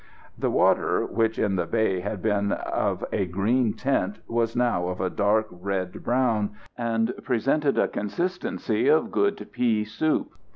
The 0.35 0.49
water, 0.49 1.05
which 1.05 1.37
in 1.37 1.57
the 1.57 1.67
bay 1.67 1.99
had 1.99 2.23
been 2.23 2.53
of 2.53 3.05
a 3.11 3.27
green 3.27 3.73
tint, 3.73 4.17
was 4.27 4.55
now 4.55 4.87
of 4.87 4.99
a 4.99 5.11
dark 5.11 5.45
red 5.51 6.03
brown, 6.03 6.55
and 6.75 7.13
presented 7.21 7.77
a 7.77 7.87
consistency 7.87 8.87
of 8.87 9.11
good 9.11 9.49
pea 9.53 9.85
soup. 9.85 10.31